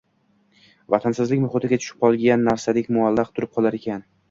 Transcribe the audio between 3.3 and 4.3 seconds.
turib qolar ekan.